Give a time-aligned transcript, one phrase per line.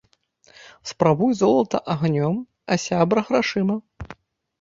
[0.91, 3.77] Спрабуй золата агнём, а сябра- грашыма